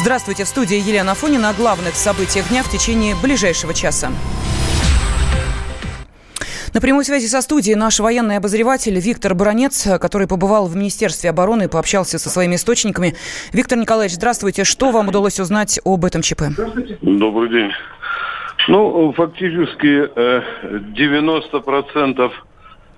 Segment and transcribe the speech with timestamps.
[0.00, 4.10] Здравствуйте, в студии Елена Фонина о главных событиях дня в течение ближайшего часа.
[6.72, 11.64] На прямой связи со студией наш военный обозреватель Виктор Бронец, который побывал в Министерстве обороны
[11.64, 13.16] и пообщался со своими источниками.
[13.52, 14.62] Виктор Николаевич, здравствуйте.
[14.62, 16.42] Что вам удалось узнать об этом ЧП?
[17.02, 17.72] Добрый день.
[18.68, 20.08] Ну, фактически
[20.94, 22.30] 90%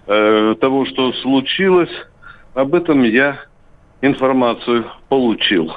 [0.06, 1.88] э, того, что случилось,
[2.52, 3.38] об этом я
[4.02, 5.72] информацию получил.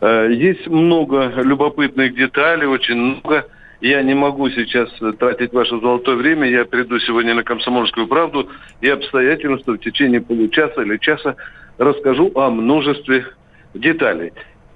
[0.00, 3.46] Э, есть много любопытных деталей, очень много
[3.80, 6.48] я не могу сейчас тратить ваше золотое время.
[6.48, 8.48] Я приду сегодня на «Комсомольскую правду»
[8.80, 11.36] и обстоятельно, что в течение получаса или часа
[11.78, 13.26] расскажу о множестве
[13.74, 14.32] деталей.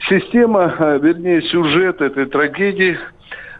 [0.09, 2.97] Система, э, вернее, сюжет этой трагедии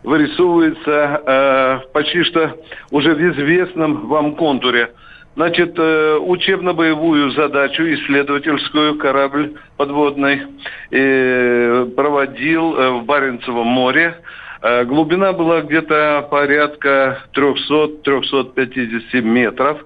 [0.05, 2.57] вырисовывается э, почти что
[2.91, 4.91] уже в известном вам контуре.
[5.35, 10.43] Значит, э, учебно-боевую задачу исследовательскую корабль подводный
[10.91, 14.17] э, проводил э, в Баренцевом море
[14.63, 19.85] Э, глубина была где-то порядка 300-350 метров.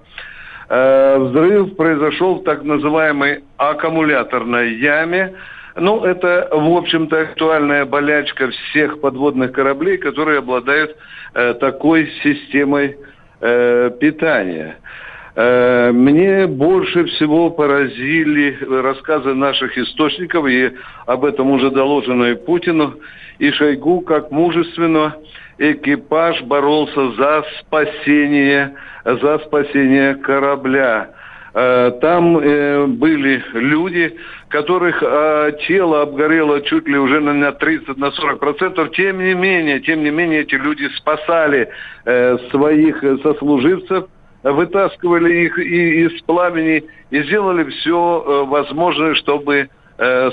[0.69, 5.34] Э, взрыв произошел в так называемой аккумуляторной яме.
[5.77, 10.97] Ну, это, в общем-то, актуальная болячка всех подводных кораблей, которые обладают
[11.34, 12.97] э, такой системой
[13.39, 14.78] питания.
[15.37, 20.73] Мне больше всего поразили рассказы наших источников, и
[21.05, 22.95] об этом уже доложено и Путину,
[23.39, 25.15] и Шойгу, как мужественно
[25.59, 31.11] экипаж боролся за спасение, за спасение корабля.
[31.59, 34.15] Э, там э, были люди,
[34.48, 38.91] которых э, тело обгорело чуть ли уже на 30 на 40 процентов.
[38.93, 41.71] Тем не менее, тем не менее, эти люди спасали
[42.50, 44.05] своих сослуживцев,
[44.53, 49.69] вытаскивали их из пламени и сделали все возможное, чтобы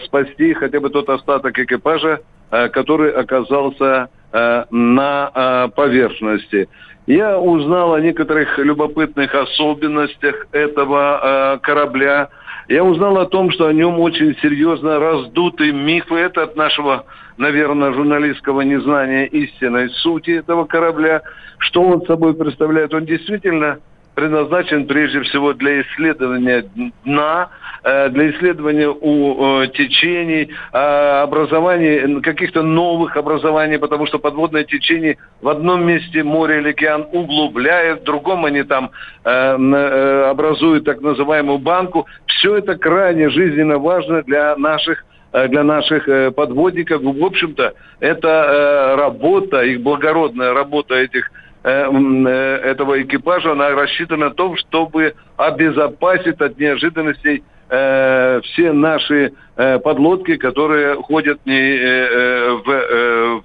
[0.05, 2.19] спасти хотя бы тот остаток экипажа,
[2.53, 6.69] Э, который оказался э, на э, поверхности.
[7.07, 12.29] Я узнал о некоторых любопытных особенностях этого корабля.
[12.69, 16.13] Я узнал о том, что о нем очень серьезно раздуты мифы.
[16.13, 17.05] Это от нашего,
[17.37, 21.23] наверное, журналистского незнания истинной сути этого корабля.
[21.57, 22.93] Что он собой представляет?
[22.93, 23.79] Он действительно
[24.15, 26.65] предназначен прежде всего для исследования
[27.03, 27.49] дна,
[27.83, 35.49] э, для исследования у э, течений, образования, каких-то новых образований, потому что подводное течение в
[35.49, 38.91] одном месте море или океан углубляет, в другом они там
[39.23, 42.07] э, образуют так называемую банку.
[42.25, 45.05] Все это крайне жизненно важно для наших
[45.47, 47.01] для наших подводников.
[47.01, 54.31] В общем-то, это работа, их благородная работа этих Э, э, этого экипажа, она рассчитана на
[54.31, 62.63] том, чтобы обезопасить от неожиданностей э, все наши подлодки, которые ходят в,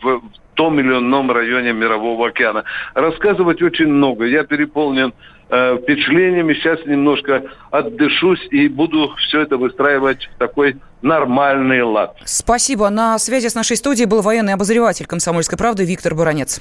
[0.02, 0.22] в
[0.54, 2.64] том или ином районе Мирового океана.
[2.94, 4.24] Рассказывать очень много.
[4.24, 5.12] Я переполнен
[5.46, 6.54] впечатлениями.
[6.54, 12.16] Сейчас немножко отдышусь и буду все это выстраивать в такой нормальный лад.
[12.24, 12.90] Спасибо.
[12.90, 16.60] На связи с нашей студией был военный обозреватель «Комсомольской правды» Виктор Буранец.